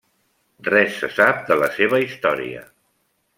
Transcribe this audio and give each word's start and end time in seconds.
Res 0.67 0.95
se 1.01 1.09
sap 1.17 1.43
de 1.51 1.59
la 1.65 1.69
seva 1.77 2.01
història. 2.07 2.65